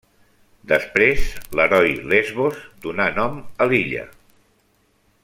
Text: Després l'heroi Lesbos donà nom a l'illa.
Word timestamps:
Després 0.71 1.27
l'heroi 1.59 1.93
Lesbos 2.13 2.65
donà 2.87 3.09
nom 3.21 3.39
a 3.67 3.71
l'illa. 3.73 4.09